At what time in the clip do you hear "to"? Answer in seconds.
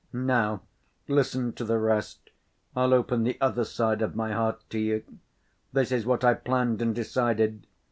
1.53-1.63, 4.71-4.79